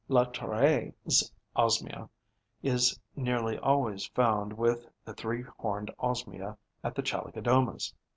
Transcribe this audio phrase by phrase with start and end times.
[0.09, 2.09] Latreille's Osmia
[2.63, 7.93] is nearly always found with the Three horned Osmia at the Chalicodoma's.